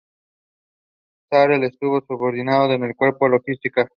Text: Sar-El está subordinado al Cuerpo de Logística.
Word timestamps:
Sar-El 1.29 1.63
está 1.63 1.85
subordinado 2.07 2.71
al 2.71 2.95
Cuerpo 2.95 3.25
de 3.25 3.31
Logística. 3.37 3.87